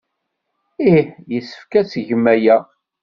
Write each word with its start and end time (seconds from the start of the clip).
Ih, 0.91 1.07
yessefk 1.31 1.71
ad 1.79 1.85
tgem 1.87 2.25
aya. 2.33 2.57